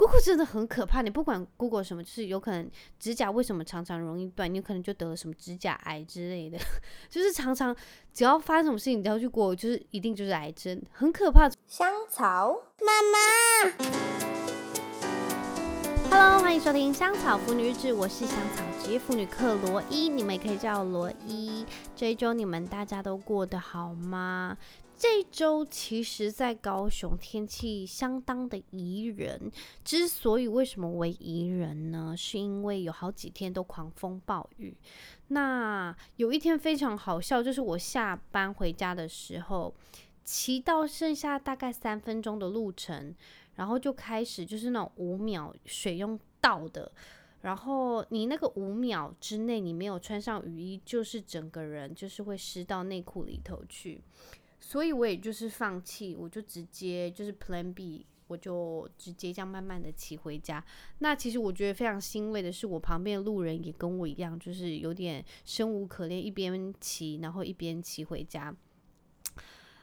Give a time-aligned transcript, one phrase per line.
[0.00, 6.58] 姑姑真的很可怕，你不管 Google 什么，就是有可能指甲为什么常常容易断，你有可能就得了什么指甲癌之类的，
[7.10, 7.76] 就是常常
[8.10, 11.50] 只要发生什么事情，你都要去姑姑就是一定就是癌症，很可怕。
[11.66, 13.18] 香草妈妈
[16.08, 21.66] ，Hello，欢迎收听香草妇女日志，我是香草职业妇女克罗伊，你们也可以叫我罗伊。
[21.94, 24.56] 这一周你们大家都过得好吗？
[25.00, 29.50] 这周其实，在高雄天气相当的宜人。
[29.82, 32.14] 之所以为什么为宜人呢？
[32.14, 34.76] 是因为有好几天都狂风暴雨。
[35.28, 39.74] 那有一天非常好笑，就是我下班回家的时候，
[40.22, 43.14] 骑到剩下大概三分钟的路程，
[43.54, 46.92] 然后就开始就是那种五秒水用倒的，
[47.40, 54.02] 然后你那个五秒之内你没有穿上雨衣，就是整个人就是会湿到内裤里头去。
[54.70, 60.64] 所以我也就是放弃，我就直接就是 Plan B，我就直接这样慢慢的骑回家。
[61.00, 68.54] 那其实我觉得非常欣慰的是，我旁边的路人也跟我一样，就是有点生无可恋，一边骑然后一边骑回家。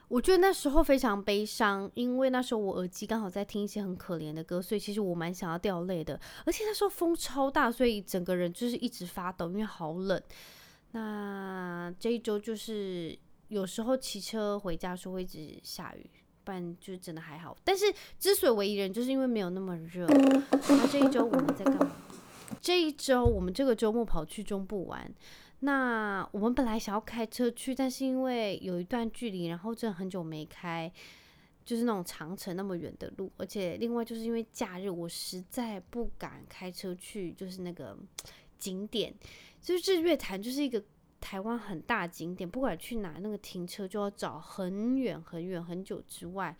[0.07, 6.17] 我觉得那时候非常悲伤，因为那时候我耳机刚好在听一些很可怜的歌，所以其实我蛮想要掉泪的。
[6.45, 10.23] 而且那时候风超大，所以整个人就是一直发抖，因为好冷。
[10.91, 13.19] 那这一周就是。
[13.49, 16.09] 有时候骑车回家的时候会一直下雨，
[16.43, 17.55] 不然就真的还好。
[17.63, 17.85] 但是
[18.19, 20.05] 之所以为宜人，就是因为没有那么热。
[20.07, 21.95] 那这一周我们在干嘛？
[22.61, 25.09] 这一周我们这个周末跑去中部玩。
[25.59, 30.91] 那我们本来想要开车去，但是因为有一段距离，然后真的很久没开，
[31.65, 37.97] 就是那种长城那么远的路，而且另外就是因为假日，我实在不敢开车去，就是那个
[38.59, 39.13] 景点，
[39.61, 40.83] 就是日月潭就是一个。
[41.27, 46.55] 台湾很大景点，不管去哪，那个停车就要找很远很远很久之外，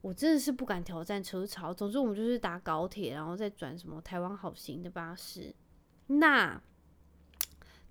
[0.00, 1.72] 我真的是不敢挑战车潮。
[1.72, 5.54] 总之，我们就是搭高铁，然后再转什么台湾好行的巴士。
[6.08, 6.60] 那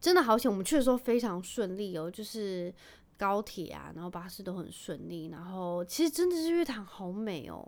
[0.02, 2.74] 真的好险，我们去的时候非常顺利哦，就是
[3.18, 5.28] 高铁啊，然后巴士都很顺利。
[5.28, 7.66] 然后其实真的是月潭好美哦。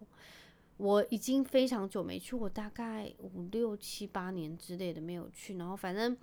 [0.75, 6.15] 我已经非常久没去，我大概五六七八年之类的没有去，然后反正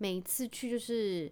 [0.00, 1.30] 每次去就是，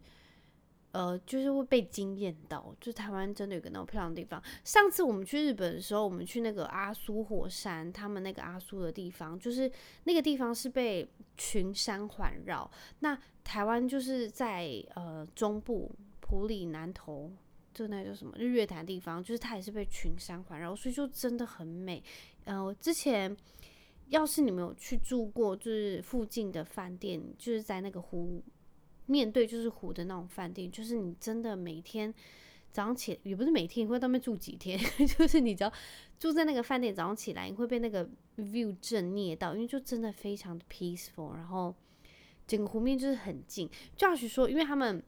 [0.92, 4.42] 呃，就是会被惊艳到，就台湾真的有个那么漂亮的地方。
[4.62, 9.70] 上次我们去日本的时候，我们去那个阿苏火山，他们那个阿苏的地方，就是
[10.04, 12.70] 那个地方是被群山环绕。
[13.00, 15.90] 那台湾就是在呃中部
[16.20, 17.32] 埔里南投。
[17.74, 22.02] 就那叫什么日月潭地方，就是它也是被群山环绕，所以就真的很美。
[22.44, 23.36] 呃，之前
[24.08, 28.42] 要是你们有去住过，就是附近的饭店，就是在那个湖
[29.08, 32.14] 面对就是湖的那种饭店，就是你真的每天
[32.70, 34.78] 早上起，也不是每天，你会在那边住几天，
[35.18, 35.72] 就是你只要
[36.18, 41.74] 住在那个饭店，早上起来你会被那个 view 震撼到，因为就真的非常的 peaceful，然后
[42.46, 43.68] 整个湖面就是很近。
[43.96, 45.02] Josh 说，因为他们。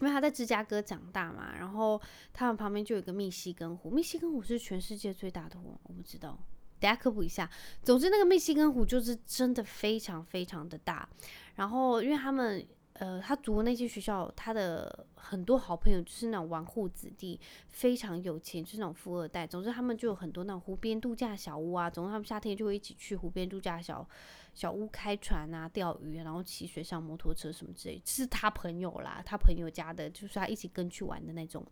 [0.00, 2.00] 因为他在芝加哥长大嘛，然后
[2.32, 3.88] 他们旁边就有一个密西根湖。
[3.88, 6.36] 密西根湖是全世界最大的湖，我不知道，
[6.80, 7.48] 等下科普一下。
[7.84, 11.08] 总之，那个密西根湖就是真的非常非常的大。
[11.54, 19.46] 然后，因为他们呃，他读的那些学校，他的很多好朋友就是那种纨绔子弟，非常有钱，就是那种富二代。
[19.46, 21.88] 总之，他们就有很多那种湖边度假小屋啊。
[21.88, 24.06] 总之，他们夏天就会一起去湖边度假小。
[24.54, 31.64] 小屋开船啊，钓鱼，然后骑水上摩托车什么之类，是他朋友啦，他朋友家的，就是他一起跟去玩的那种。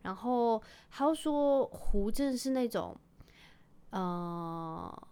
[0.00, 2.96] 然后他说湖真的是那种，
[3.90, 5.08] 呃，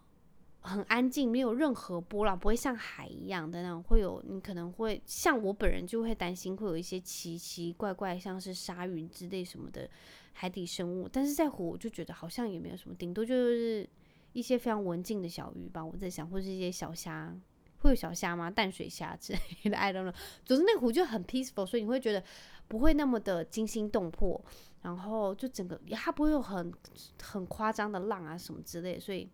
[0.60, 9.88] 很安静，没有任何波浪，不会像海一样的那种，会有你可能会像我本人就会担心会有一些奇奇怪怪，像是鲨鱼之类什么的
[10.32, 11.08] 海底生物。
[11.08, 13.88] 但是在湖我就觉得好像也没有什么，顶多就是。
[14.32, 17.36] 一些非常文静的小鱼吧，我在想，或是一些小虾，
[17.78, 18.48] 会有小虾吗？
[18.48, 20.14] 淡水虾之类的， I don't know。
[20.44, 22.22] 总之那个湖就很 peaceful，所以你会觉得
[22.68, 24.40] 不会那么的惊心动魄，
[24.82, 26.72] 然后就整个它不会有很
[27.20, 29.28] 很夸张的浪啊什么之类的，所以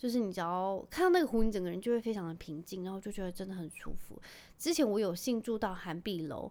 [0.00, 4.18] 就是你只要看到那个湖，你整个人就会非常的平静，然后就觉得真的很舒服。
[4.58, 6.50] 之前我有幸住到涵碧楼，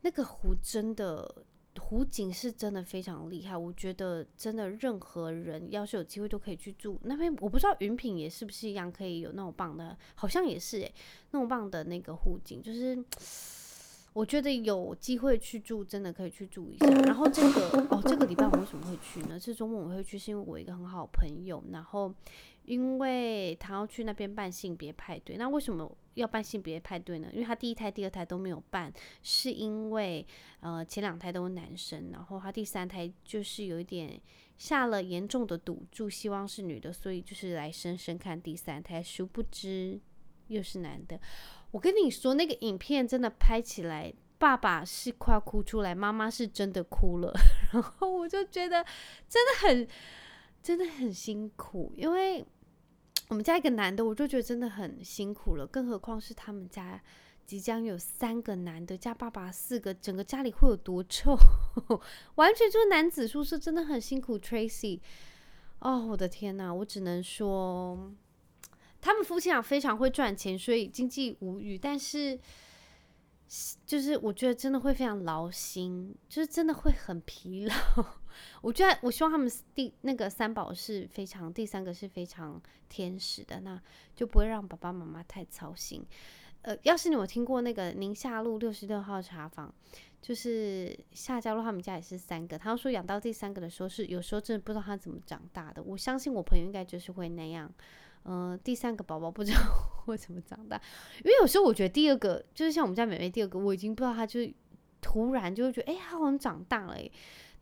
[0.00, 1.44] 那个湖真的。
[1.80, 7.34] 湖景是真的非常厉害，我觉得真的任何人要是有机会都可以去住那边。
[7.40, 10.94] 我不知道云品也是不是一样，可以有那种棒的，好像也是诶、
[11.30, 13.02] 那种棒的那个湖景，就是
[14.12, 16.86] 我觉得有机会去住，真的可以去住一下。
[16.86, 19.40] 然后这个哦，这个礼拜我为什么会去呢？
[19.40, 22.14] 这周末我会去，是因为我一个很好朋友，然后。
[22.64, 27.28] 因为他要去那边办性别派对，那为什么要办性别派对呢？
[27.32, 28.92] 因为他第一胎、第二胎都没有办，
[29.22, 30.26] 是因为
[30.60, 34.20] 呃前两胎都是男生，然后他第三胎就是有一点
[34.58, 39.98] 下了严重的赌注，希望是女的，所以就是来生生看第三胎，殊不知
[40.48, 41.18] 又是男的。
[41.70, 47.32] 我跟你说，那个影片真的拍起来，爸爸是快哭出来，妈妈是真的哭了。
[47.72, 48.84] 然后我就觉得
[49.26, 49.88] 真的很，
[50.62, 52.44] 真的很辛苦，因为
[53.28, 57.02] 我们家一个男的，我就觉得真的很辛苦了，更何况是他们家
[57.44, 61.36] 即将有三个男的加爸爸四个，整个家里会有多臭？
[62.36, 64.38] 完全就是男子宿舍，真的很辛苦。
[64.38, 65.00] Tracy，
[65.80, 68.12] 哦，我的天哪，我只能说。
[69.04, 71.76] 他们夫妻俩非常会赚钱，所以经济无虞。
[71.76, 72.38] 但是，
[73.84, 77.74] 就是我觉得真的会非常劳心，就是真的会很疲劳。
[78.60, 83.80] 我觉得我希望他们第那个三宝是非常，第三个是非常天使的，那
[84.14, 86.04] 就不会让爸爸妈妈太操心。
[86.62, 89.74] 呃，要是你有听过那个宁夏路六十六号茶坊，
[90.20, 95.82] 就是夏家路他们家也是三个，他说养到第三个的时候是有时候真的不知道他怎么长大的。
[95.82, 97.72] 我相信我朋友应该就是会那样。
[98.24, 99.58] 嗯、第三个宝宝不知道
[100.06, 100.80] 会怎么长大，
[101.24, 104.54] 因为有时候我觉得第二个就是像我们家美美第二个，我已经不知道他就是
[105.00, 106.96] 突然就会觉得哎，他好像长大了，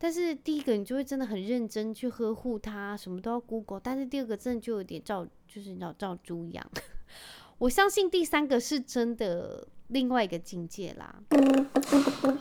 [0.03, 6.67] 但是第一个你就会真的很认真去呵护它，什么都要 Google，但是第二个真的就有点照就是你知道照猪养。
[7.59, 11.23] 我相信第三个是真的另外一个境界啦。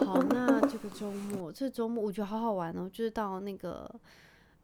[0.05, 3.93] 好，那这个周末，这周末我觉得好好玩哦，就是到那个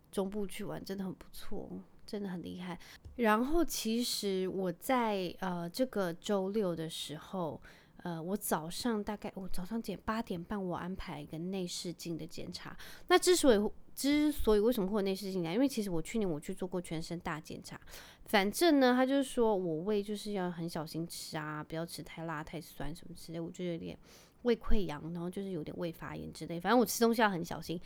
[0.09, 1.69] 中部去玩，真的很不错。
[2.06, 2.80] 真的很厉害。
[3.15, 7.59] 然后其实我在呃这个周六的时候，
[8.06, 12.78] 呃，我早上大概我早上点八点半，我安排一个内视镜的检查。
[13.07, 15.52] 那之所以之所以为什么会有内视镜呢？
[15.52, 17.81] 因为其实我去年我去做过全身大检查，
[18.25, 23.98] 反正呢，他就是说我胃就是要很小心吃啊，不要吃太辣、太酸什么之类，我就有点
[24.44, 27.81] 胃溃疡，然后就是有点胃发炎之类，反正我吃东西要很小心。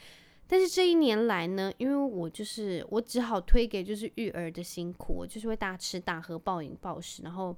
[0.46, 7.56] 但是这一年来呢，因为我就是我只好推给就是育儿的辛苦，我就是会大吃大喝、暴饮暴食，然后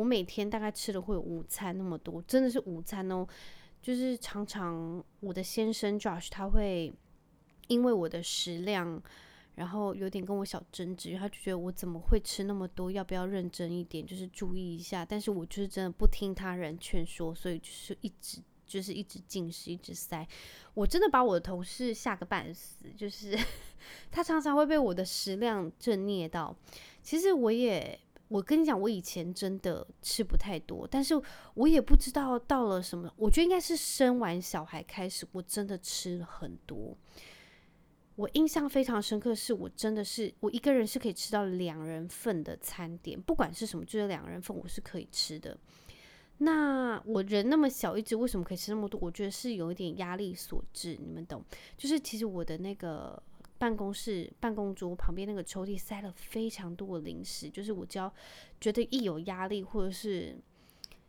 [0.00, 3.26] 我每天大概吃的会有午餐那么多，真的是午餐哦，
[3.82, 6.90] 就是常常我的先生 Josh 他会
[7.68, 9.02] 因为我的食量，
[9.56, 15.04] 然后有点跟我小争执，他就觉得我怎么会吃那么多，要不要认真一点，就是注意一下。
[15.04, 18.40] 但是我就是真的不听他人劝说，所以就是一直。
[18.70, 20.24] 就是一直进食，一直塞，
[20.74, 22.88] 我真的把我的同事吓个半死。
[22.96, 23.36] 就是
[24.12, 26.54] 他常常会被我的食量震惊到。
[27.02, 27.98] 其实我也，
[28.30, 31.20] 我跟你讲，我以前真的吃不太多，但是
[31.54, 33.12] 我也不知道到了什么。
[33.16, 36.96] 我觉得应该是生完小孩开始，我真的吃了很多。
[38.14, 45.58] 我印象非常深刻，是我真的是我一个人是可以吃到两人份的餐点，不管是什么，就是两人份，我是可以吃的。
[46.38, 49.00] 那我人那么小一只，为什么可以吃那么多？
[49.02, 51.44] 我觉得是有一点压力所致，你们懂？
[51.76, 53.20] 就是其实我的那个
[53.60, 58.10] 办公室办公桌旁边那个抽屉塞了非常多的零食，就是我只要
[58.58, 60.34] 觉得一有压力，或者是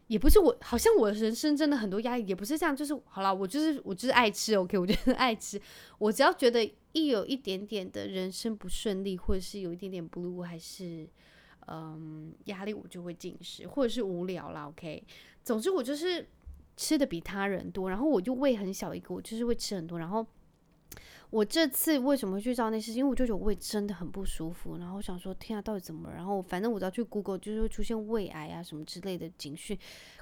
[0.07, 5.59] 也不是我，好像我人生真的很多压力，也不是这样，就是好了，我就是我就是爱吃，OK，我就是爱吃，
[5.97, 11.07] 我只要觉得一有一点点的人生不顺利，或者是有一点点 blue，还是。
[11.67, 14.67] 嗯，压力我就会进食，或者是无聊啦。
[14.67, 15.01] OK，
[15.43, 16.27] 总之我就是
[16.75, 20.25] 吃的比他人多，然后我就胃很小一个，我就是会吃很多，然后。
[21.31, 22.99] 我这次为什么会去照内视镜？
[22.99, 26.11] 因为我就觉得胃真的很不舒服，然后我想说，天啊，到底怎么？
[26.13, 29.77] 然后反正我只要去 Google，就是会出现胃癌啊什么之类的警讯。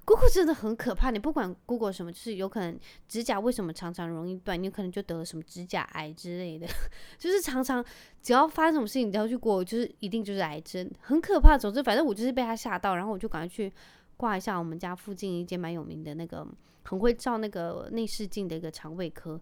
[0.06, 6.68] Google 真的很可怕，你不管 Google 什么，就是有可能指甲为什么常常容易断，你可能就得了什么指甲癌之类的。
[7.18, 7.84] 就是常常
[8.22, 11.58] 只要发生什么事情，你都要去 Google，就是一定就是癌症，很可怕。
[11.58, 13.74] 总之，反正我就是被他吓到，然后我就赶快去
[14.16, 16.48] 挂一下我们家附近一间蛮有名的那个
[16.84, 19.42] 很会照那个内视镜的一个肠胃科。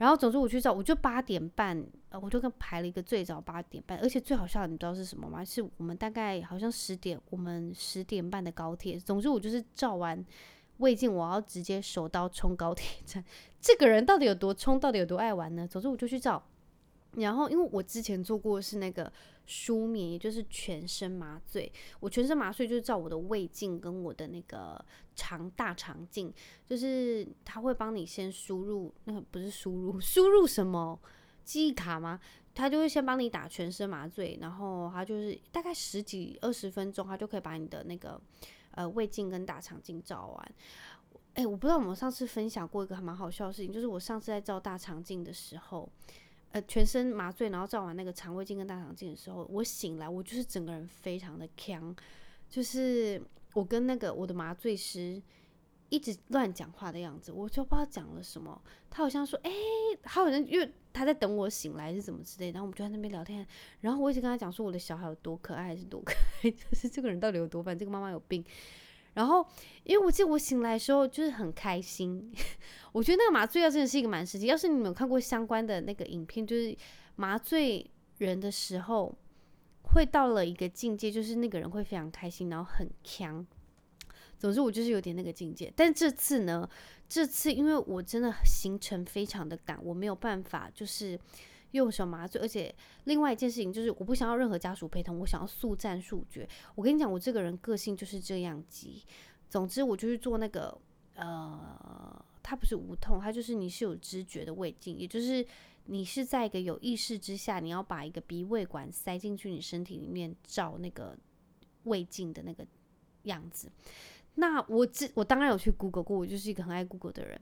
[0.00, 1.86] 然后总之我去找，我就八点半，
[2.22, 5.44] 我就跟排了一个最早八点半，而且最好笑的你知道是什么吗？
[5.44, 8.98] 是我们大概好像十点，我们十点半的高铁。
[8.98, 10.24] 总之我就是照完
[10.78, 13.22] 胃镜，我要直接手刀冲高铁站。
[13.60, 14.80] 这个人到底有多冲？
[14.80, 15.68] 到底有多爱玩呢？
[15.68, 16.42] 总之我就去找。
[17.16, 19.12] 然后，因为我之前做过是那个
[19.44, 21.70] 舒眠，也就是全身麻醉。
[21.98, 24.82] 我全身麻醉就是照我的胃镜跟我的那个
[25.16, 26.32] 肠大肠镜，
[26.64, 30.96] 就是他会帮你先输入，那不是输入， 输入什么
[31.42, 32.20] 记忆卡吗？
[32.54, 38.20] 他就会先帮你打全身麻醉，然后他就是大概十几二十分钟，他就可以把你的那个
[38.70, 40.54] 呃胃镜跟大肠镜照完。
[41.34, 45.88] 诶，我不知道我们上次分享过一个还蛮好笑的事情，就是我上次在照大肠镜的时候。
[46.52, 51.96] 呃，全身麻醉，然后照完那个肠胃镜跟大肠镜的时候，我醒来，我就是整个人非常的锵，
[52.48, 53.22] 就是
[53.54, 55.22] 我跟那个我的麻醉师
[55.90, 58.60] 一直乱讲话的样子，我就不知道讲了什么。
[58.90, 63.46] 他好像说，哎、欸，他好像因为他在等我醒来是怎么之类，然后我们就在那边聊天，
[63.80, 68.44] 然后我一直跟他讲说我的小孩有多可爱还是多可爱， 就是这个人到底有多烦，这个妈妈有病。
[69.14, 69.46] 然后
[69.84, 72.32] 因为我记得我醒来的时候就是很开心，
[72.92, 74.46] 我觉得那个麻醉药真的是一个蛮神奇。
[74.46, 76.76] 要是你们有看过相关的那个影片，就是
[77.16, 79.14] 麻醉人的时候
[79.82, 83.46] 会到了一个境界，就是那个人会非常开心，然后很强。
[84.38, 86.66] 总之我就是有点那个境界，但这次呢，
[87.06, 91.18] 这次因为我真的行程非常的赶，我没有办法就是
[91.72, 92.74] 用手麻醉，而且
[93.04, 96.48] 另外一件事情就是我不想要任何家属陪同，我想要速战速决。
[96.74, 99.02] 我跟你讲，我这个人个性就是这样急。
[99.48, 100.76] 总之我就是做那个
[101.14, 105.44] 呃，它不是无痛，它就是你是有知觉的胃镜，也就是
[105.86, 111.16] 你是在一个有意识之下，你要把一个鼻胃管塞进去你身体里面照那个
[111.84, 112.66] 胃镜的那个
[113.24, 113.70] 样子。
[114.36, 117.40] 那我自我当然有去 Google 过，我就是一个很爱 Google 的人。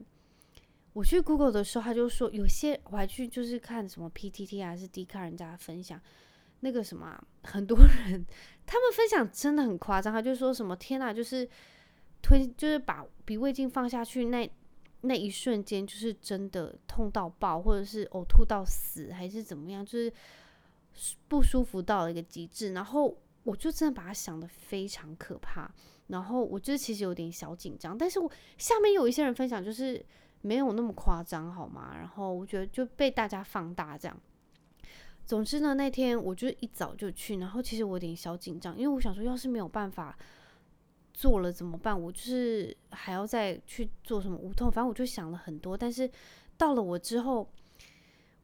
[0.99, 5.97] 我去 Google 的时候，他就说有些我还去就是看什么 PTT 还是 D 卡人家分享
[6.59, 8.25] 那个什么，很多人
[8.65, 11.47] 他们分享真的很夸张，他就说什么天哪，就是
[12.21, 14.51] 推就是把鼻胃镜放下去那
[14.99, 20.11] 那一瞬间，就是真的痛到爆，或者是呕吐到死，还是怎么样，就是
[21.29, 22.73] 不舒服到了一个极致。
[22.73, 25.73] 然后我就真的把它想的非常可怕。
[26.07, 30.05] 然后我就其实有点小紧张，但是我下面有一些人分享，就是
[30.41, 31.95] 没有那么夸张，好吗？
[31.97, 34.17] 然后我觉得就被大家放大这样。
[35.25, 40.17] 总之呢，那天我就一早就去，然后其实我有点小紧张，因为我想说，要是没有办法
[41.13, 41.99] 做了怎么办？
[41.99, 45.77] 我就是还要再去做什么无痛，反正我就想了很多。
[45.77, 46.09] 但是
[46.57, 47.49] 到了我之后。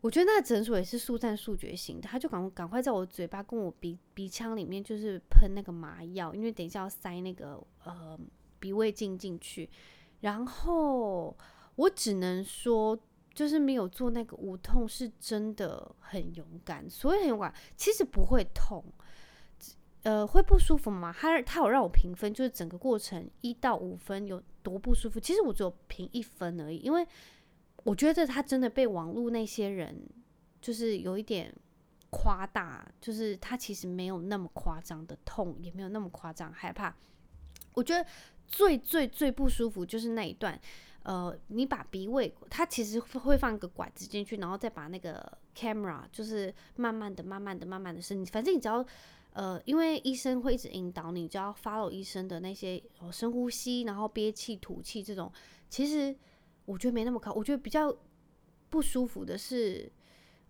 [0.02, 8.16] 我觉得那个诊所也是速战速决型的，他就赶赶快在我嘴巴跟我鼻鼻腔里面就是喷那个麻药，因为等一下要塞那个呃
[8.60, 9.68] 鼻胃镜进去。
[10.20, 11.36] 然后
[11.76, 12.98] 我只能说，
[13.34, 17.54] 就是没有做那个无痛是真的很勇敢，所以很勇敢。
[17.76, 18.84] 其实不会痛，
[20.04, 21.14] 呃，会不舒服吗？
[21.18, 25.20] 他他有让我评分，就是整个过程一到五分有多不舒服。
[25.20, 27.08] 其实我只有评一分而已，因为。
[27.84, 29.96] 我觉得他真的被网络那些人
[30.60, 31.54] 就是有一点
[32.10, 36.96] 夸大，就是他其实没有那么夸张的痛，也没有那么夸张害怕。
[37.74, 38.04] 我觉得
[38.48, 40.60] 最最最不舒服就是那一段，
[41.06, 48.86] 呃，你把鼻胃，它其实会放一个管子进去，然后再把那个 camera 就是慢慢的、慢慢的、慢慢的伸，反正你只要
[49.32, 55.32] 呃，因为医生会一直引导你，只要 follow 医生的那些深呼吸，然后憋气、吐气这种，
[55.70, 56.16] 其实。
[56.68, 57.96] 我觉得没那么靠，我觉得比较
[58.72, 59.88] 不舒服的是，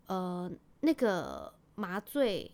[0.06, 2.50] 呃，那个麻醉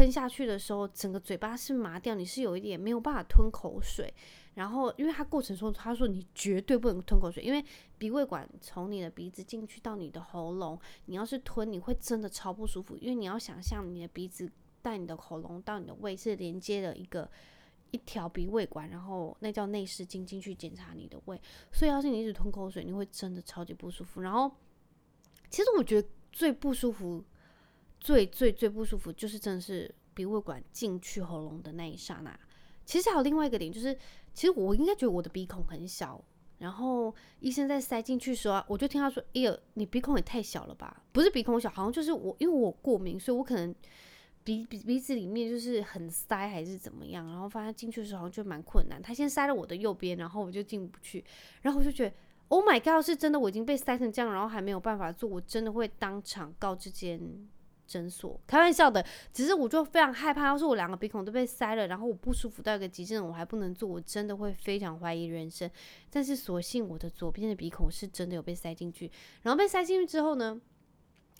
[0.00, 4.10] 喷下去的时候，整个嘴巴是麻掉，你是有一点没有办法吞口水。
[4.54, 7.62] 然后，因为他过程中他说你绝对不能吞口水，因为
[7.98, 17.30] 鼻胃管从你的鼻子进去到你的喉咙，你要是吞，你会真的超不舒服，因为你要想象你的鼻子带你的喉咙到你的胃是连接的一个。
[17.92, 21.42] 一条鼻胃管，然后那叫内视镜进去检查你的胃，
[21.72, 24.20] 所以要是你一直吞口水，你会真的超级不舒服。
[24.20, 24.48] 然后，
[25.50, 27.24] 其实我觉得最不舒服、
[28.00, 32.36] 最最最不舒服，就是真的是鼻胃管进去喉咙的那一刹那。
[32.84, 33.96] 其实还有另外一个点，就是
[34.34, 36.20] 其实我应该觉得我的鼻孔很小，
[36.58, 43.74] 然后医生在塞进去的时候，我就听他说：“哎呦，你鼻孔也太小了吧？”不是鼻孔小，好像就是我，因为我过敏，所以我可能。
[44.42, 49.00] 鼻鼻鼻子里面就是很塞还是怎么样，然后发现进去的时候好像就蛮困难。
[49.00, 51.22] 他先塞了我的右边，然后我就进不去，
[51.60, 52.16] 然后我就觉得
[52.48, 57.20] ，Oh my god，是真的我已经被塞成这样，然后还没有办法做，我真的会当场告这间
[57.90, 58.40] 诊所。
[58.46, 65.68] 开玩笑的，只是我就非常害怕，要是我两个鼻孔都被塞了，然后我不舒服到一个极致，我还不能做，我真的会非常怀疑人生。
[66.08, 69.10] 但是所幸我的左边的鼻孔是真的有被塞进去，
[69.42, 70.60] 然后被塞进去之后呢，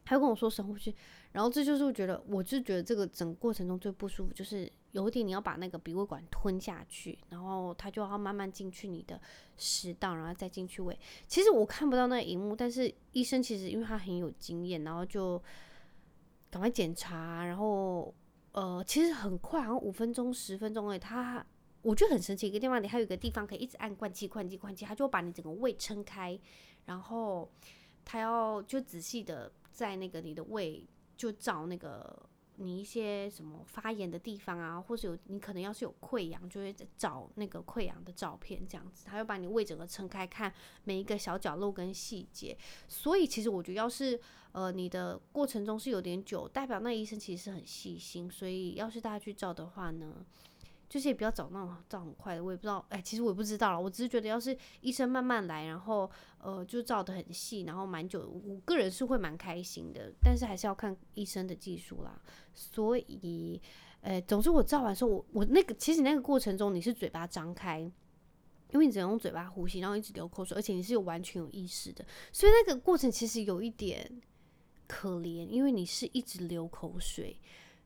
[0.05, 0.93] 他又跟我说深呼吸。
[1.33, 9.21] 然后这就是我觉得，我就觉得这个整个过程中最不舒服，就是有一点你要把那个鼻胃管吞下去，然后它就要慢慢进去你的
[9.57, 10.99] 食道，然后再进去胃。
[11.29, 15.41] 其实我看不到那个荧幕，但是医生其实因为他很有经验，然后就
[16.51, 18.15] 赶快检查，然后
[18.53, 21.45] 呃，其实很快，好像五分钟、十分钟诶，他
[21.83, 26.39] 我觉得很神奇，一个地方你还有一个地方可以一直按灌气、灌气、灌气，他就把你整个胃撑开，
[26.85, 27.51] 然后
[28.05, 30.87] 他要就仔细的在那个你的胃。
[31.17, 32.19] 就照那个
[32.63, 40.53] 你一些什么发炎的地方啊，或者有你可能要是有溃疡，就会找那个溃疡的照片，这样子，他会把你胃整个撑开，看
[40.85, 42.57] 每一个小角落跟细节。
[42.87, 44.21] 所以其实我觉得，要是
[44.53, 48.31] 呃你的过程中是有点久，代表那医生其实是很细心。
[48.31, 50.25] 所以要是大家去照的话呢，
[50.91, 53.81] 就是也不要找那种照很快的，我也不知道，哎，其实我也不知道了。
[53.81, 60.13] 我只是觉得，要是医生慢慢来，然后呃，就照得很细，然后蛮久，我个人是会蛮开心的。
[60.21, 62.21] 但是还是要看医生的技术啦。
[62.53, 63.63] 所以，
[64.01, 67.79] 呃，总之我照完之后，我我那个其实那个过程中，你是嘴巴张开，
[68.73, 72.05] 因为你只能用嘴巴呼吸，然后一直流口水，而且你是有完全有意识的。
[72.33, 74.21] 所以那个过程其实有一点
[74.89, 77.41] 可怜，因为你是一直流口水。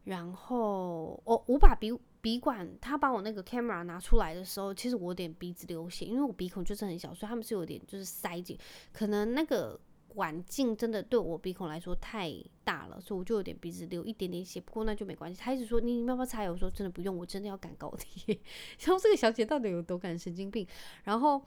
[0.04, 1.90] 然后我我把鼻
[2.24, 8.58] 鼻管，他把我那个 camera 拿出来的时候，其实我有点鼻子流血，因为我鼻孔就是很小，所以他们是有点就是塞紧，
[8.94, 9.78] 可能那个
[10.08, 12.32] 管径真的对我鼻孔来说太
[12.64, 14.58] 大了，所以我就有点鼻子流一点点血。
[14.58, 18.40] 不过那就没关系，他一直说你要不要擦油，我说真的不用，我真的要赶高铁。
[18.80, 20.66] 然后这个小姐到底有多赶神经病？
[21.02, 21.42] 然后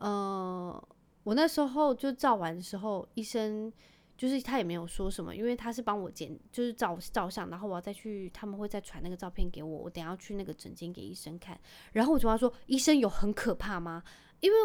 [0.00, 0.88] 呃，
[1.22, 3.72] 我那时候就照完的时候，医生。
[4.20, 11.58] 就是他也没有说什么，因为他是帮我剪，就是照照相，然后我要再去，他们会再传那个照片给我，我等下去那个诊间给医生看。
[11.94, 14.04] 然后我就跟他说：“医生有很可怕吗？”
[14.40, 14.64] 因为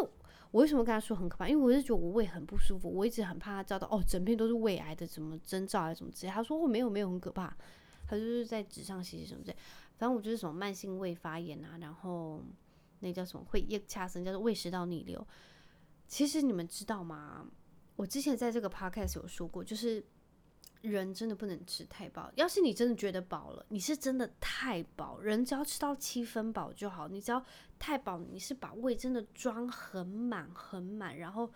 [0.50, 1.48] 我为什么跟他说很可怕？
[1.48, 6.30] 因为我是觉得我胃很不舒服，我一直很怕他照到哦，整片都是胃癌的什么征兆还是什么之类。
[6.30, 7.56] 他说：“我、没有没有很可怕，
[8.06, 9.56] 他就是在纸上写写什么之类。
[9.96, 12.42] 反正我就是什么慢性胃发炎啊，然后
[13.00, 15.26] 那叫什么会液恰生，叫做胃食道逆流。
[16.06, 17.46] 其实你们知道吗？”
[17.96, 20.04] 我之前在这个 podcast 有说过，就是
[20.82, 22.30] 人真的不能吃太饱。
[22.36, 27.08] 要是你真的觉得饱了，你是真的太饱，人只要吃到七分饱就好。
[27.08, 27.44] 你只要
[27.78, 31.50] 太饱，你是把胃真的装很满很满，然后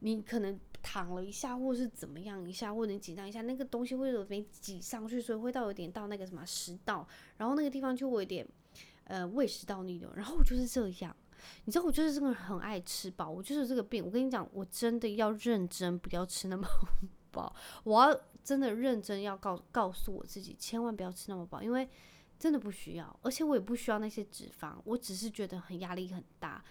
[0.00, 8.46] 你可能躺了一下，或是怎么样一下，或者你紧张一下，那个东西会有点挤上去，所以会到有点到那个什么食道，然后那个地方就会有点
[9.04, 10.12] 呃胃食道逆流。
[10.16, 11.16] 然后我就是这样。
[11.64, 14.04] 你知道我就是这个很爱吃饱，我就是这个病。
[14.04, 16.66] 我跟你讲，我真的要认真，不要吃那么
[17.30, 17.54] 饱。
[17.84, 21.88] 我要真的认真要告告诉我自己，千万不要吃那么饱，因为
[22.38, 24.74] 真的不需要，而且我也不需要那些脂肪。
[24.84, 26.62] 我只是觉得很压力很大。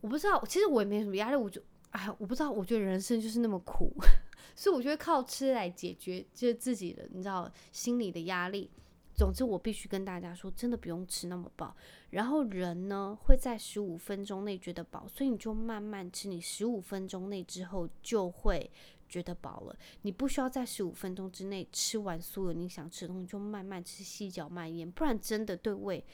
[0.00, 3.92] 我不知道，其实我也没什么压力，我就哎，我不知道，我觉得人生就是那么苦，
[4.54, 8.70] 所以我觉得靠吃来解决，就是自己的，你知道，心理的压力。
[9.18, 11.74] 总之，我必须跟大家说，真的不用吃那么饱。
[12.10, 16.28] 然后人呢，会在十五分钟内觉得饱，所以你就慢慢吃。
[16.28, 18.70] 你十五分钟内之后就会
[19.08, 19.76] 觉得饱了。
[20.02, 26.04] 你不需要在十五分钟之内吃完所有你想吃的东西，就慢慢吃，细嚼慢咽，不然真的对胃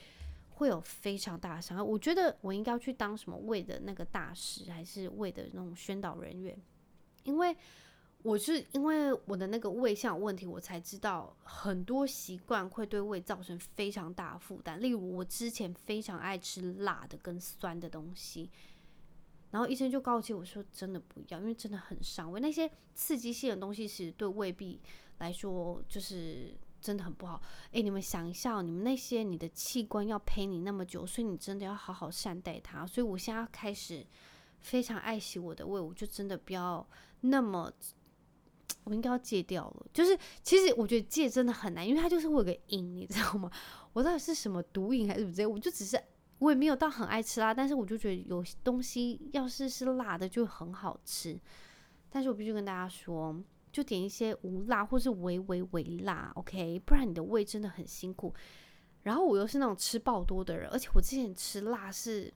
[0.55, 1.83] 会有非常大的伤害。
[1.83, 6.57] 我觉得我应该要去当什么胃的那个大使，还是胃的那种宣导人员，
[7.25, 7.55] 因为。
[8.25, 14.81] 我是因为我的那个胃像有问题，我才知道很多习惯会对胃造成非常大的负担。
[14.81, 18.51] 例如，我之前非常爱吃辣的跟酸的东西，
[19.51, 22.41] 然后医生就告诫我说：“真的不要，因为真的很伤胃。
[22.41, 24.81] 那些刺激性的东西其实对胃壁
[25.19, 32.87] 来说就是真的很不好。”诶，你们想一下，你们那些你的器官要陪你那么久，所以你真的要好好善待它。
[32.87, 34.03] 所以我现在开始
[34.61, 36.89] 非常爱惜我的胃，我就真的不要
[37.21, 37.71] 那么。
[38.85, 43.50] 我应该要戒掉了，就是其实我觉得戒真的很难，因为它就是会有个瘾，你知道吗？
[43.92, 45.48] 我到底是什么毒瘾还是什么？
[45.48, 45.98] 我就只是
[46.38, 51.38] 我也没有到很爱吃辣，但是我就觉得有东西要是是辣的就很好吃。
[52.11, 53.35] 但是我必须跟大家说，
[53.72, 56.79] 就点一些无辣或是微微微辣，OK？
[56.85, 58.35] 不然你的胃真的很辛苦。
[59.03, 62.33] 然后我又是那种吃爆多的人，而且我之前吃辣是。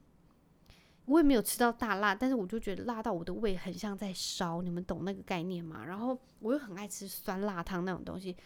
[1.08, 5.84] 我也没有吃到大辣，但是我就觉得辣到我的胃很像在烧，你们懂那个概念吗？
[5.84, 8.36] 然后我又很爱吃酸辣汤那种东西，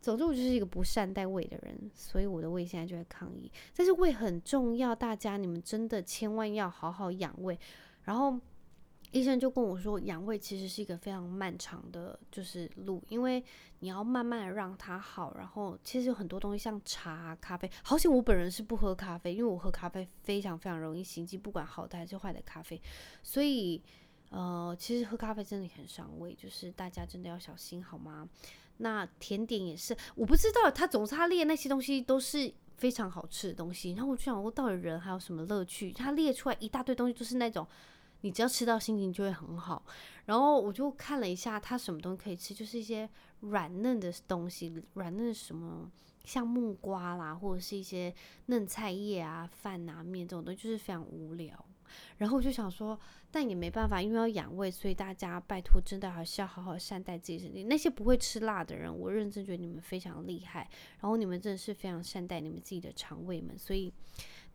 [0.00, 3.50] 总之我就是一个不善待胃的人，所以我的胃现在就在抗议。
[3.76, 7.58] 但是胃很重要，大家你们真的千万要好好养胃，
[8.04, 8.38] 然后。
[9.12, 13.44] 医生就跟我说，养胃其实是一个非常漫长的，就是路，因为
[13.80, 15.34] 你要慢慢的让它好。
[15.36, 22.80] 然后其实有很多东西，像茶、咖啡，好像我本人是不喝咖啡，因为我喝咖啡非常非常容易心悸，不管好的还是坏的咖啡。
[23.22, 23.82] 所以，
[24.30, 28.26] 呃，其实喝咖啡真的很伤胃，就是大家真的要小心，好吗？
[28.78, 35.92] 那甜点也是，我不知道他总是他列那些东西都是非常好吃的东西，然后我就想，我到底人还有什么乐趣？
[35.92, 37.68] 他列出来一大堆东西，就是那种。
[38.22, 39.84] 你只要吃到，心情就会很好。
[40.24, 43.08] 然后我就看了一下，它什么东西可以吃，就是一些
[43.40, 45.90] 软嫩的东西，软嫩什么，
[46.24, 48.14] 像木瓜啦，或者是一些
[48.46, 51.64] 嫩菜叶啊、饭啊、面这种东西，就是非常无聊。
[52.16, 52.98] 然后我就想说，
[53.30, 57.64] 但也没办法，因为要养胃，所以大家拜托，真的还是要好好善待自己身体。
[57.64, 60.70] 那些不会吃辣的人，我认真觉得你们非常厉害。
[61.00, 63.92] 然后你们真的是非常善待你们自己的肠胃们，所以。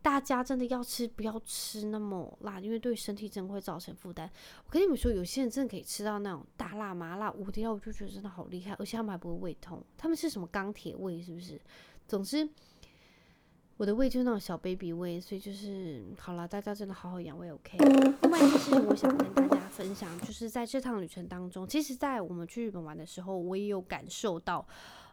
[0.00, 4.30] 大家真的要吃，不要吃那么辣，因为对身体真的会造成负担。
[4.64, 9.82] 我跟你们说，有些人真的可以吃到那种大辣麻辣无敌辣，我就觉得真的好厉害，而且他们还不会胃痛。
[9.96, 11.60] 他们是什么钢铁胃是不是？
[12.06, 12.48] 总之，
[13.76, 17.76] 我的胃就是那种小 baby 胃，所以就是好了，大家真的好好养胃，OK。
[17.78, 24.66] 另外一件事情，我想跟大家分享，就是在这趟旅程当中，其实，在我们去日本玩的时候，我也有感受到，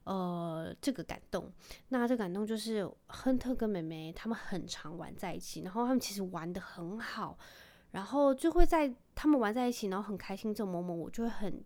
[0.06, 1.52] 呃，这个感动。
[1.89, 7.38] 那这感动就是亨特跟妹妹他们很常玩在一起，然后他们其实玩得很好，
[7.91, 11.63] 然后就会在他们玩在一起，然后很开心这种 moment，我就会很。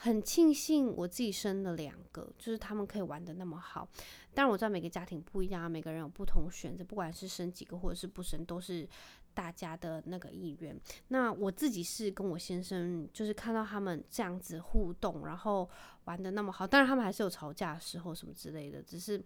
[0.00, 3.88] 很庆幸我自己生了两个，就是他们可以玩得那么好。
[4.32, 8.88] 当然我知道每个家庭不一样，每个人有不同选择，不管是生几个或者是不生，都是
[9.38, 10.76] 大家的那个意愿。
[11.06, 15.70] 那我自己是跟我先生，就是看到他们这样子互动，然后
[16.06, 16.66] 玩的那么好。
[16.66, 19.16] 当然他们还是有吵架的时候什么之类的，只是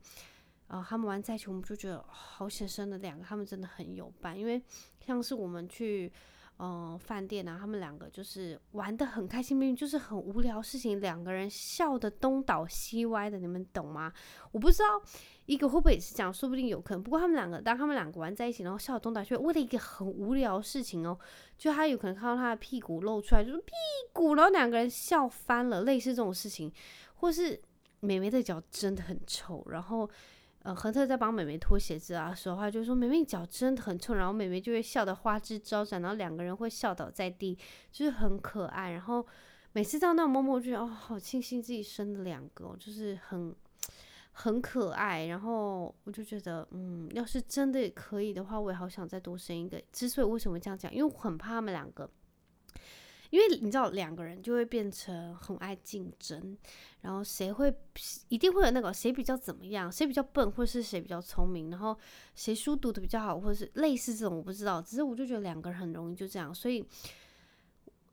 [0.66, 4.38] 啊、呃，他们玩在一起，我们就觉得好先生的两个，他们真的很有伴。
[4.38, 4.62] 因为
[5.00, 6.12] 像是我们去。
[6.64, 14.12] 嗯，饭店啊，他们两个就是玩得很开心，明明就是很无聊事情，两个人笑得东倒西歪的，你们懂吗？
[14.52, 14.84] 我不知道
[15.46, 17.02] 一个会不会也是这样，说不定有可能。
[17.02, 21.18] 不过他们两个，当他们两个玩在一起，然后笑得东倒西歪，为了一个很无聊事情哦，
[21.58, 23.72] 就他有可能看到他的屁股露出来，就是屁
[24.12, 26.72] 股，然后两个人笑翻了，类似这种事情，
[27.16, 27.60] 或是
[27.98, 30.08] 美眉的脚真的很臭，然后。
[30.64, 37.58] 呃，亨特在帮妹妹脱鞋子啊，说话就说妹妹脚真的很臭，然后妹妹就会笑得花枝招展，然后两个人会笑倒在地，
[37.90, 38.92] 就是很可爱。
[38.92, 39.26] 然后
[39.72, 43.54] 每次到那种默默，我就觉得哦，好庆幸自己生了两个，就是很
[44.30, 45.26] 很可爱。
[45.26, 49.82] 然后我就觉得，嗯，要是真的可以的话，我也好想再多生一个。
[49.90, 52.08] 之所以为什么这样讲，因为我很怕他们两个。
[53.32, 56.54] 因为你知道，两个人就会变成很爱竞争，
[57.00, 57.74] 然后谁会
[58.28, 61.96] 一定会有那个谁比较怎么样，谁比较笨，或是谁比较聪明，然后
[62.34, 64.82] 谁书读得比较好，或者是类似这种，我不知道。
[64.82, 66.86] 只是我就觉得两个人很容易就这样，所以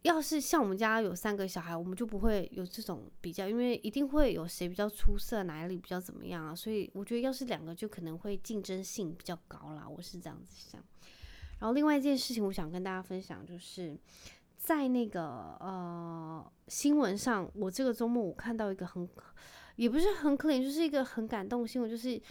[0.04, 6.56] 要是像我们家有三个小孩，我们就不会有这种比较，因为一定会有谁比较出色，哪里比较怎么样啊。
[6.56, 9.86] 所以我觉得要是两个，就可能会竞争性比较高啦。
[9.86, 10.82] 我是这样子想。
[11.60, 14.00] 然后另外一件事情，我想跟大家分享就是。
[14.60, 15.24] 在那个
[15.62, 19.10] 呃新闻上，我这个周末我看到一个很，
[19.78, 22.22] 也不是很可怜，就是一个很感动新闻，就是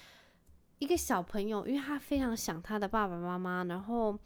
[0.78, 4.16] 一个小朋友，因为他非常想他的爸爸妈妈，然后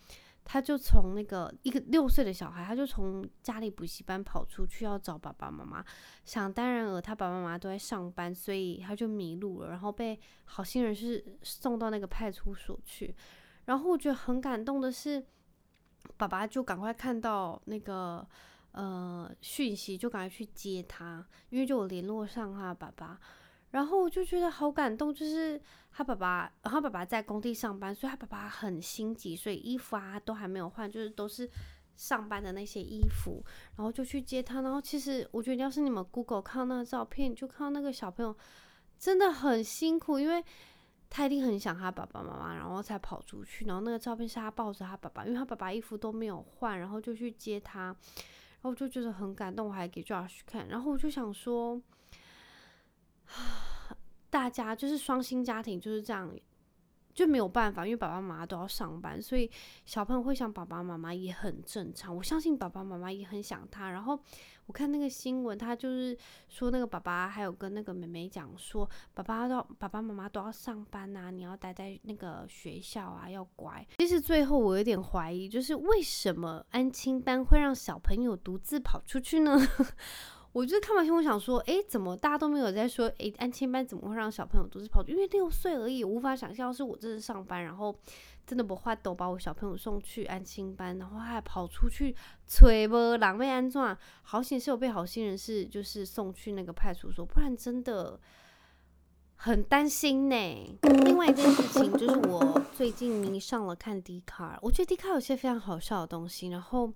[0.44, 5.82] 他就从那个一个六岁的小孩，他就从家里补习班跑出去要找爸爸妈妈，
[6.24, 13.14] 想当然尔他爸爸妈妈都在上班，所以他就迷路了，然后被好心人是送到那个派出所去，
[13.66, 15.24] 然后我觉得很感动的是。
[16.16, 18.26] 爸爸就赶快看到那个
[18.72, 23.18] 呃讯息，就赶快去接他，因为就有联络上他爸爸，
[23.70, 25.60] 然后我就觉得好感动，就是
[25.92, 31.48] 他爸爸，他爸爸在工地上班，所以他爸爸很心急，所以衣服啊都还没有换，就是都是
[31.96, 33.44] 上班的那些衣服，
[33.76, 38.36] 然后就去接他，然后其实我觉得要是你们 Google 看到那个照片，就看到那个小朋友
[38.98, 40.44] 真的很辛苦，因为。
[41.14, 43.66] 他一定很想他爸爸妈妈，然后才跑出去。
[43.66, 47.88] 然后那个照片是他抱着他爸爸，因为他爸爸衣服都没有换，然后就去接他。
[47.88, 50.68] 然后我就觉得很感动，我还给 Josh 看。
[50.68, 51.78] 然后我就想说，
[54.30, 56.34] 大家就是双薪家庭就是这样。
[57.14, 59.50] 就没有办法，因为爸爸妈妈都要上班，所以
[59.84, 62.16] 小朋友会想爸爸妈妈也很正常。
[62.16, 63.90] 我相信爸爸妈妈也很想他。
[63.90, 64.18] 然后
[64.72, 66.16] 我看那个新闻，他就是
[66.48, 73.86] 说那个爸爸还有跟那个妹妹讲说，爸爸都爸爸妈妈都要上班啊，你要待在那个学校啊，要乖。
[73.98, 79.58] 其实最后我有点怀疑，就是为什么安亲班会让小朋友独自跑出去呢？
[80.52, 85.02] 我就是看完新闻，想说，诶，怎么大家都没有在说，诶，安亲班怎么会让小朋友独自跑？
[85.04, 87.94] 因为六岁而已，无法想象是我这次上班，然后
[88.46, 92.14] 真的不花都把我小朋友送去安亲班，然后还跑出去，
[92.46, 93.96] 吹波狼狈安怎？
[94.22, 98.18] 好险是有被好心人士就是送去那个派出所，不然真的
[99.36, 100.78] 很担心呢。
[101.04, 106.92] 另外一件事情就是我最近迷上了看 d 卡，a 我觉得 d 卡 a 有些非常好笑的东西，然后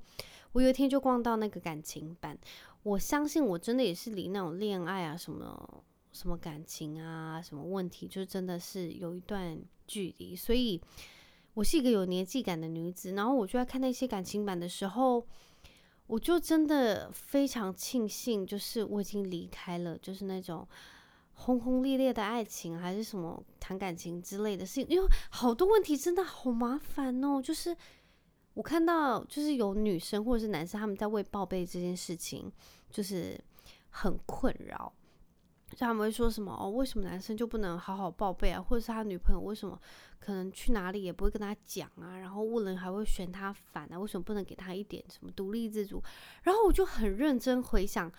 [0.52, 2.38] 我有一天就逛到那个感情版。
[2.82, 5.82] 我相信我真的也是离那种恋爱啊什么
[6.12, 10.36] 什么感情啊什么问题，就真的是有一段距离。
[10.36, 10.80] 所以，
[11.56, 15.26] 我是一个有年纪感的女子，然后我就在看那些感情版的时候，
[16.06, 20.68] 我就真的非常庆幸，就是我已经离开了，就是那种
[21.32, 27.74] 轰轰烈烈的爱情还是什么谈感情之类的事情，因为好多问题真的好麻烦哦，就是。
[28.56, 32.50] 我看到就是有女生或者是男生，他们在为报备这件事情
[32.90, 33.38] 就是
[33.90, 34.90] 很困扰，
[35.78, 38.60] 他们会说什么哦，为什么男生就不能好好报备啊？
[38.60, 39.78] 或者是他女朋友为什么
[40.18, 42.18] 可能去哪里也不会跟他讲啊？
[42.18, 43.98] 然后问了还会嫌他烦啊？
[43.98, 46.02] 为什么不能给他一点什么独立自主？
[46.42, 48.10] 然后我就很认真回想，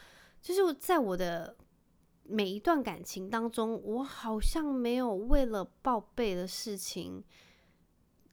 [0.41, 1.55] 就是在我的
[2.23, 7.23] 每一段感情当中，我好像没有为了报备的事情，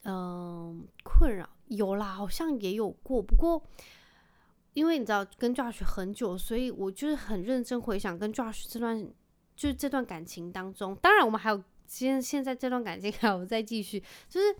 [0.03, 1.49] 嗯、困扰。
[1.69, 3.23] 有啦，好像也有过。
[3.23, 3.63] 不过，
[4.75, 9.03] 因为你知道跟 Josh 很久，所以我就是很认真回想跟 Josh 这段，
[9.57, 10.95] 就是这段感情当中。
[10.97, 14.55] 当然，我们还有现现在这段感情还有在继续，就是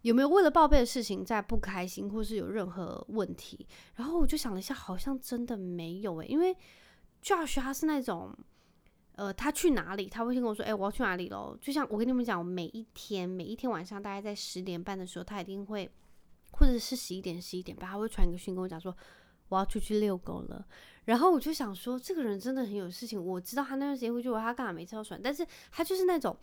[0.00, 3.64] 有没有为了报备的事情在不开心，或是有任何问题？
[3.94, 6.56] 然后我就想了一下，好像真的没有诶、因为
[7.22, 8.36] Josh 他是那种。
[9.14, 10.06] 呃，他去哪里？
[10.06, 15.88] 他会先跟我说：“哎、我要去哪里喽？”就像我跟你们讲，我每一天每一天晚上，大概在十点半的时候，他一定会，
[16.52, 18.96] 或者是十一点、十一点半，他会传一个讯跟我讲说
[19.52, 20.66] ：“我要出去遛狗了。”
[21.06, 23.22] 然后我就想说，这个人真的很有事情。
[23.22, 25.20] 我知道他那段时间会去，他干嘛没超传？
[25.22, 26.36] 但是他就是那种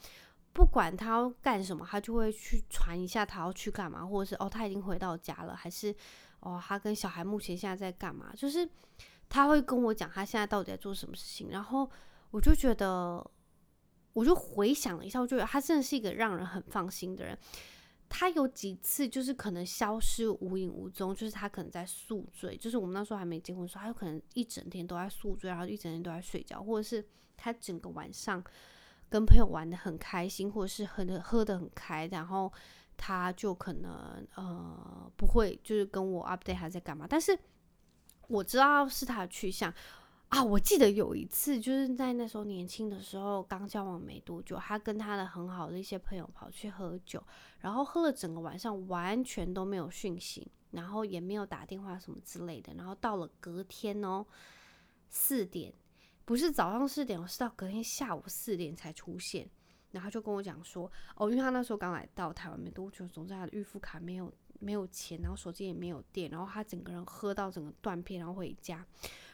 [0.53, 5.93] 不管他要干什么，他就会去传一下他要去干嘛，或者是哦，他已经回到家了，还是
[6.41, 8.31] 哦，他跟小孩目前现在在干嘛？
[8.35, 8.69] 就是
[9.27, 11.89] 他会跟我讲他现在到底在做什么事情，然后。
[12.31, 13.27] 我就觉得，
[14.13, 17.35] 我就回想了一下，我觉得他真的是一个让人很放心的人。
[18.09, 28.43] 他有几次就是可能消失无影无踪，就是他可能在宿醉，就是我们那时候还没结婚的时候，他有可能一整天都在宿醉，然后一整天都在睡觉，或者是他整个晚上
[29.07, 32.51] 跟朋友玩得很开心，或者是喝得喝的很开，然后
[32.97, 37.37] 他就可能呃不会就是跟我 update 他在干嘛，但是
[38.27, 39.73] 我知道是他的去向。
[40.29, 47.21] 啊，我记得有一次，就是在那时候年轻的时候，刚交往没多久，他跟他的很好的一些朋友跑去喝酒，
[47.61, 54.23] 然后喝了整个晚上，完全都没有讯息，然后也没有打电话什么之类的，然后到了隔天哦，
[55.09, 55.73] 四点，
[56.25, 59.49] 不是早上四点，我是到隔天下午四点才出现，
[59.89, 68.85] 然后就跟我讲说，哦，因为他那时候刚来到台湾没多久，总之他的预付卡没有没有钱，然后手机也没有电，然后他整个人喝到整个断片，然后回家，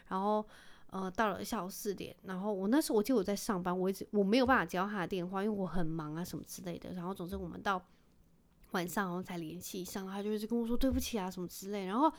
[0.07, 0.47] 然后。
[0.91, 6.93] 呃，到了下午四点，然后我那时候我记得我在上班，我一直我没有办法接到他的电话，因为我很忙啊什么之类的。
[6.93, 7.83] 然后总之我们到
[8.71, 11.85] 晚上然后才联系上，他就一直跟我说对不起啊什么之类。
[11.85, 12.11] 然后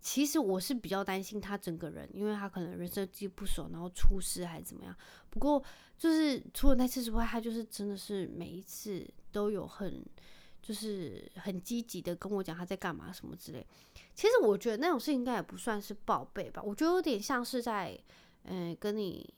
[0.00, 4.96] 其实我是比较担心他整个人，因为他可能人生地不熟，然后出事还是怎么样。
[5.30, 5.62] 不过
[5.96, 10.04] 就是除了那次之外，他就是真的是每一次都有很
[10.66, 13.64] 就是很积极的跟我讲他在干嘛什么之类。
[14.16, 17.96] 其实我觉得那种事情应该也不算是报备吧，我觉得有点像是在，
[18.42, 19.32] 嗯、呃，跟你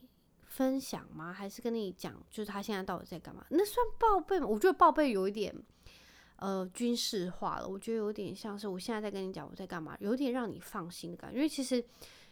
[0.47, 1.31] 分享吗？
[1.31, 3.45] 还是跟你讲，就是他现在到底在干嘛？
[3.51, 4.47] 那算报备吗？
[4.47, 5.55] 我觉得报备有一点，
[6.37, 7.69] 呃，军事化了。
[7.69, 11.37] 我觉得有点像是我现在在跟你讲我在干嘛，有点让你放心的感觉。
[11.37, 11.85] 因为其实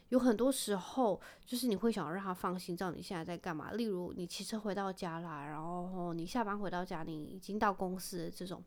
[0.08, 3.72] 有很多时候，就是你会想要让他放心，知道你现在在干嘛。
[3.72, 8.62] 例如你骑车回到家啦，然后你下班回到家，你已经到公司这种，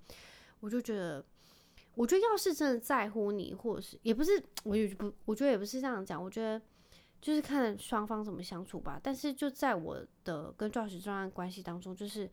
[0.60, 1.26] 我就觉得。
[1.96, 6.24] 我觉得，要是真的在乎你，或者是也不是，我也不，我觉得也不是这样讲。
[6.24, 6.62] 我觉得
[7.20, 8.98] 就是看双方怎么相处吧。
[9.04, 12.30] 但是就在我的跟 Josh 这段关系当中，就是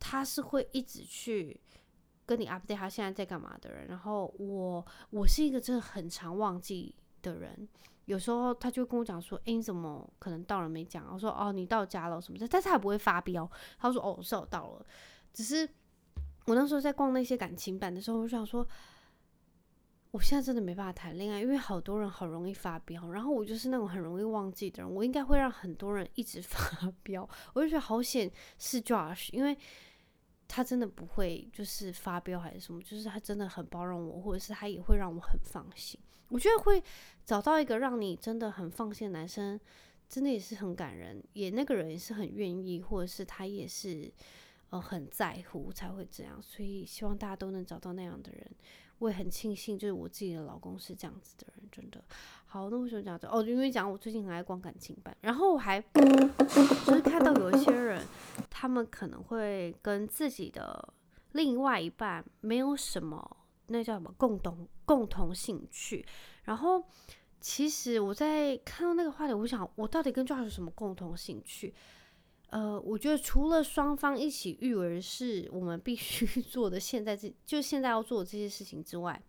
[0.00, 1.60] 他是会一直去
[2.26, 3.86] 跟你 update 他现在在干嘛的人。
[3.86, 7.68] 然后我我是一个真的很常忘记的人，
[8.06, 14.86] 有时候他就跟我讲说：“诶，你怎么可能到了没讲？”我说：“哦，你到家了什么的。”但是他不会发飙，他说：“哦，是我到了。”
[15.32, 15.68] 只是
[16.46, 18.66] 我那时候在逛那些感情版的时候，我就想说。
[20.10, 27.28] 我现在真的没办法谈恋爱，因为好多人好容易发飙，然后我就是那种很容易忘记的人，我应该会让很多人一直 发飙。
[27.52, 29.58] 我就觉得好险是 Josh，因为
[30.46, 35.98] 他真的不会就是发飙还是什么，就是他真的很包容我，或者是他也会让我很放心。
[36.34, 36.82] 我觉得会
[37.24, 39.58] 找到一个让你真的很放心的男生，
[40.08, 44.12] 真的也是很感人，也那个人也是很愿意，或者是他也是
[44.70, 46.42] 呃很在乎才会这样。
[46.42, 48.50] 所以希望大家都能找到那样的人。
[48.98, 52.02] 我也很庆幸，就是我自己的老公是这样子的人，真的
[52.46, 52.68] 好。
[52.68, 53.28] 那为什么讲这？
[53.28, 58.04] 哦，因为讲我最近很爱逛感情版，然后我还就是看到有一些人，
[58.50, 60.92] 他们可能会跟自己的
[61.30, 63.36] 另外一半没有什么
[63.68, 66.04] 那叫什么共同共同兴趣。
[66.44, 66.84] 然后
[67.40, 71.74] 其实我在看到那个话题，我想我到底跟 Josh 有什么共同兴趣？
[72.50, 79.20] 呃，我觉得除了双方一起育儿是我们必须 做的，现在这就现在要做的这些事情之外，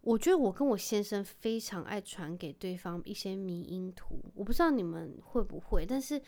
[0.00, 6.20] 我觉得我跟我先生非常爱传给对方一些迷因图，我不知道你们会不会，但是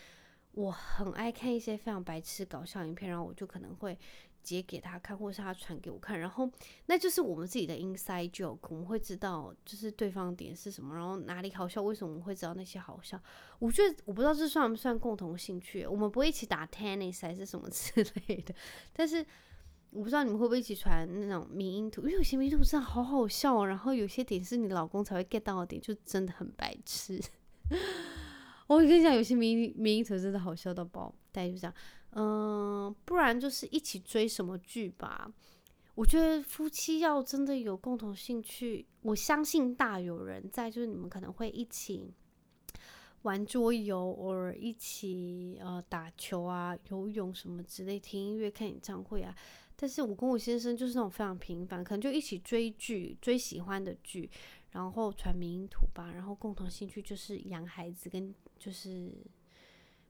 [0.52, 3.98] 我很爱看一些非常白痴搞笑影片，然后我就可能会。
[4.42, 6.50] 截给他看，或是他传给我看，然后
[6.86, 13.20] 那就是我们自己的 inside joke，我们会知道就是对方点是什么，然后哪里好笑，为什么我们会知道那些好笑？
[13.58, 18.54] 我觉得我不知道这算不算共同兴趣，我们不会一起打 tennis 还是什么之类的，
[18.92, 19.24] 但是
[19.90, 27.20] 我不知道你们会不会一起传那种迷因图，因为有些迷因图真的好好笑哦，然后有些点是你老公才会 get 到的点，就真的很白痴。
[28.72, 31.14] 我跟你讲，有些名名图真的好笑到爆。
[31.30, 31.74] 大家就这样，
[32.10, 35.32] 嗯、不然就是一起追什么剧吧。
[35.94, 42.12] 我觉得夫妻要真的有共同兴趣，我相信大有人在，就是你们可能会一起
[43.22, 49.34] 玩桌游，偶尔一起呃打球啊、游泳什么之类，听音乐、看演唱会啊。
[49.76, 54.30] 但是我跟我先生就是那种非常平凡，可能就一起追剧、追喜欢的剧，
[54.70, 56.12] 然后传名图吧。
[56.12, 59.12] 然后共同兴趣就是养孩子，跟就是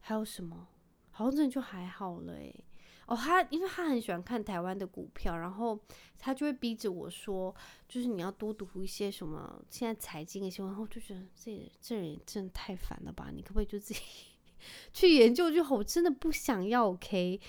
[0.01, 0.69] 还有什么，
[1.11, 2.65] 好像真的就还好了诶、欸。
[3.07, 5.79] 哦，他因为他很喜欢看台湾的股票，然后
[6.19, 7.55] 他就会逼着我说，
[7.89, 10.73] 就是你要多读一些什么现在财经的新闻。
[10.73, 13.31] 然后就觉得这这人真的太烦了吧？
[13.35, 14.01] 你可不可以就自己
[14.93, 15.77] 去研究就好？
[15.77, 17.41] 我真的不想要，OK？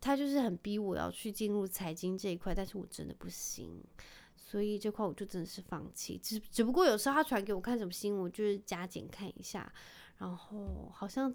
[0.00, 3.82] 他就是很逼我要去进入财经这一块，但是我真的不行，
[4.54, 6.16] 所以这块我就真的是放弃。
[6.22, 9.72] 只只不过有时候他传给我看什么新闻，就是加减看一下，
[10.18, 11.34] 然后好像。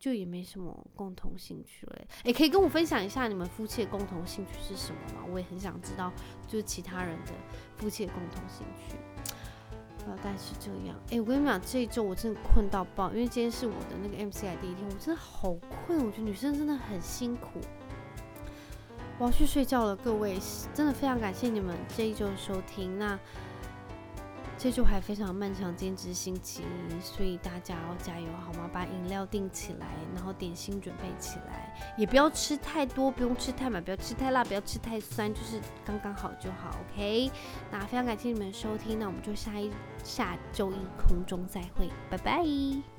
[0.00, 5.24] 就也没什么共同兴趣了，诶，可以跟我分享一下你们夫妻的共同兴趣是什么吗？
[5.30, 6.12] 我也很想知道，
[6.48, 7.32] 就是其他人的
[7.76, 8.96] 夫妻的共同兴趣。
[10.04, 16.04] 大概是这样，诶，我跟你讲，这一周我真的困到爆，因为今天是我的那个 MCI 第一天，我真的好困。
[16.04, 17.60] 我觉得女生真的很辛苦，
[19.18, 20.38] 我要去睡觉了，各位，
[20.74, 22.98] 真的非常感谢你们这一周的收听。
[22.98, 23.18] 那。
[24.58, 28.70] 这周还非常漫长，兼职星期一，所以大家要加油好吗？
[28.72, 36.78] 把饮料订起来，然后点心准备起来，也不要吃太多，不用吃太满，不要吃太辣，不要吃太酸，就是刚刚好就好。
[36.92, 37.28] OK，
[37.72, 39.68] 那非常感谢你们收听，那我们就下一
[40.04, 42.91] 下周一空中再会，拜拜。